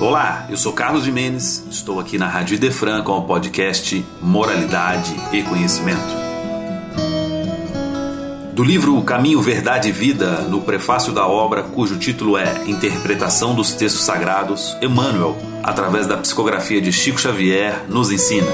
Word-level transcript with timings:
Olá, 0.00 0.46
eu 0.48 0.56
sou 0.56 0.72
Carlos 0.72 1.04
Jimenez, 1.04 1.62
estou 1.70 2.00
aqui 2.00 2.16
na 2.16 2.26
Rádio 2.26 2.54
Idefran 2.54 3.02
com 3.02 3.18
o 3.18 3.24
podcast 3.26 4.02
Moralidade 4.22 5.14
e 5.30 5.42
Conhecimento. 5.42 6.00
Do 8.54 8.64
livro 8.64 8.98
Caminho, 9.02 9.42
Verdade 9.42 9.90
e 9.90 9.92
Vida, 9.92 10.40
no 10.48 10.62
prefácio 10.62 11.12
da 11.12 11.26
obra, 11.26 11.64
cujo 11.64 11.98
título 11.98 12.38
é 12.38 12.64
Interpretação 12.66 13.54
dos 13.54 13.74
Textos 13.74 14.02
Sagrados, 14.02 14.74
Emmanuel, 14.80 15.36
através 15.62 16.06
da 16.06 16.16
psicografia 16.16 16.80
de 16.80 16.90
Chico 16.90 17.20
Xavier, 17.20 17.84
nos 17.86 18.10
ensina. 18.10 18.50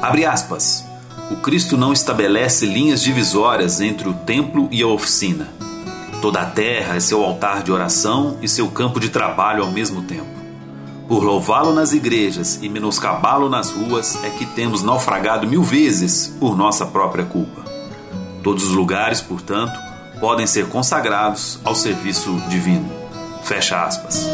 Abre 0.00 0.24
aspas. 0.24 0.86
O 1.30 1.36
Cristo 1.36 1.76
não 1.76 1.92
estabelece 1.92 2.64
linhas 2.64 3.02
divisórias 3.02 3.78
entre 3.82 4.08
o 4.08 4.14
templo 4.14 4.68
e 4.72 4.82
a 4.82 4.86
oficina. 4.86 5.60
Toda 6.20 6.42
a 6.42 6.46
terra 6.46 6.96
é 6.96 7.00
seu 7.00 7.24
altar 7.24 7.62
de 7.62 7.72
oração 7.72 8.36
e 8.42 8.48
seu 8.48 8.68
campo 8.68 9.00
de 9.00 9.08
trabalho 9.08 9.64
ao 9.64 9.70
mesmo 9.70 10.02
tempo. 10.02 10.28
Por 11.08 11.24
louvá-lo 11.24 11.72
nas 11.72 11.92
igrejas 11.92 12.58
e 12.60 12.68
menoscabá-lo 12.68 13.48
nas 13.48 13.70
ruas 13.70 14.22
é 14.22 14.28
que 14.28 14.44
temos 14.44 14.82
naufragado 14.82 15.46
mil 15.46 15.62
vezes 15.62 16.28
por 16.38 16.54
nossa 16.54 16.84
própria 16.84 17.24
culpa. 17.24 17.64
Todos 18.42 18.64
os 18.64 18.72
lugares, 18.72 19.22
portanto, 19.22 19.72
podem 20.20 20.46
ser 20.46 20.68
consagrados 20.68 21.58
ao 21.64 21.74
serviço 21.74 22.30
divino. 22.50 22.90
Fecha 23.42 23.82
aspas. 23.82 24.28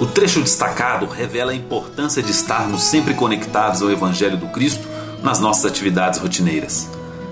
O 0.00 0.06
trecho 0.06 0.40
destacado 0.40 1.06
revela 1.06 1.50
a 1.50 1.56
importância 1.56 2.22
de 2.22 2.30
estarmos 2.30 2.84
sempre 2.84 3.14
conectados 3.14 3.82
ao 3.82 3.90
Evangelho 3.90 4.36
do 4.36 4.46
Cristo 4.46 4.86
nas 5.20 5.40
nossas 5.40 5.66
atividades 5.66 6.20
rotineiras. 6.20 6.88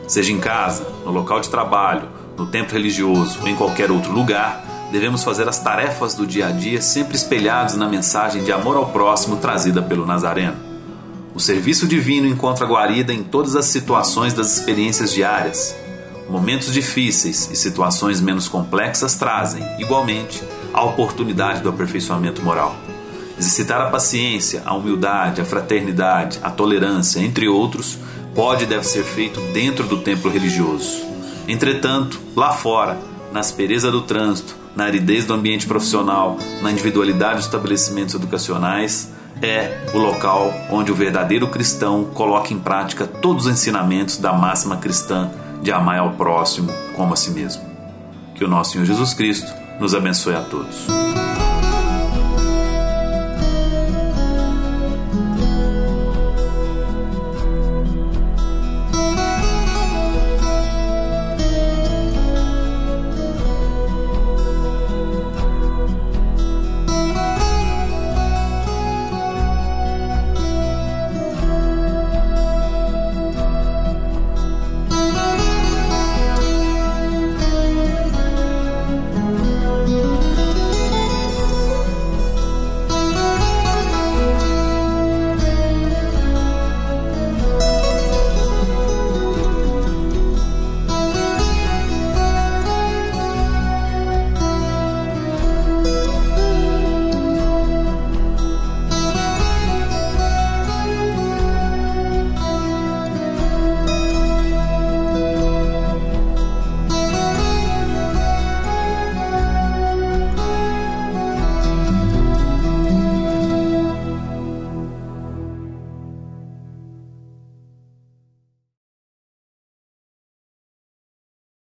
Seja 0.06 0.32
em 0.32 0.38
casa, 0.38 0.86
no 1.04 1.10
local 1.10 1.40
de 1.40 1.48
trabalho, 1.48 2.08
no 2.36 2.46
templo 2.46 2.74
religioso 2.74 3.40
ou 3.40 3.48
em 3.48 3.56
qualquer 3.56 3.90
outro 3.90 4.12
lugar, 4.12 4.64
devemos 4.92 5.24
fazer 5.24 5.48
as 5.48 5.58
tarefas 5.58 6.14
do 6.14 6.26
dia 6.26 6.46
a 6.46 6.50
dia 6.52 6.80
sempre 6.80 7.16
espelhados 7.16 7.76
na 7.76 7.88
mensagem 7.88 8.44
de 8.44 8.52
amor 8.52 8.76
ao 8.76 8.90
próximo 8.90 9.36
trazida 9.36 9.82
pelo 9.82 10.06
Nazareno. 10.06 10.56
O 11.34 11.40
serviço 11.40 11.86
divino 11.86 12.26
encontra 12.26 12.66
guarida 12.66 13.12
em 13.12 13.22
todas 13.22 13.56
as 13.56 13.66
situações 13.66 14.32
das 14.32 14.56
experiências 14.56 15.12
diárias. 15.12 15.74
Momentos 16.30 16.72
difíceis 16.72 17.50
e 17.52 17.56
situações 17.56 18.20
menos 18.20 18.48
complexas 18.48 19.16
trazem, 19.16 19.62
igualmente, 19.78 20.42
a 20.72 20.82
oportunidade 20.84 21.60
do 21.60 21.68
aperfeiçoamento 21.68 22.42
moral. 22.42 22.74
Exercitar 23.38 23.82
a 23.82 23.90
paciência, 23.90 24.62
a 24.64 24.74
humildade, 24.74 25.40
a 25.40 25.44
fraternidade, 25.44 26.38
a 26.42 26.50
tolerância, 26.50 27.20
entre 27.20 27.48
outros, 27.48 27.98
pode 28.36 28.64
e 28.64 28.66
deve 28.66 28.84
ser 28.84 29.02
feito 29.02 29.40
dentro 29.52 29.84
do 29.86 30.02
templo 30.02 30.30
religioso. 30.30 31.04
Entretanto, 31.48 32.20
lá 32.36 32.52
fora, 32.52 32.98
na 33.32 33.40
aspereza 33.40 33.90
do 33.90 34.02
trânsito, 34.02 34.54
na 34.76 34.84
aridez 34.84 35.24
do 35.24 35.32
ambiente 35.32 35.66
profissional, 35.66 36.36
na 36.62 36.70
individualidade 36.70 37.36
dos 37.36 37.46
estabelecimentos 37.46 38.14
educacionais, 38.14 39.10
é 39.42 39.86
o 39.94 39.98
local 39.98 40.52
onde 40.70 40.92
o 40.92 40.94
verdadeiro 40.94 41.48
cristão 41.48 42.04
coloca 42.04 42.52
em 42.52 42.58
prática 42.58 43.06
todos 43.06 43.46
os 43.46 43.52
ensinamentos 43.52 44.18
da 44.18 44.32
máxima 44.32 44.76
cristã 44.76 45.30
de 45.62 45.72
amar 45.72 45.98
ao 45.98 46.12
próximo 46.12 46.70
como 46.94 47.14
a 47.14 47.16
si 47.16 47.30
mesmo. 47.30 47.62
Que 48.34 48.44
o 48.44 48.48
nosso 48.48 48.72
Senhor 48.72 48.84
Jesus 48.84 49.14
Cristo 49.14 49.50
nos 49.80 49.94
abençoe 49.94 50.34
a 50.34 50.42
todos. 50.42 51.05